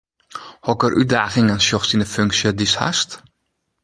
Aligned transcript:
Hokker 0.67 0.95
útdagingen 1.01 1.61
sjochst 1.65 1.93
yn 1.97 2.05
’e 2.05 2.07
funksje 2.13 2.53
dy’tst 2.57 2.81
hast? 2.85 3.15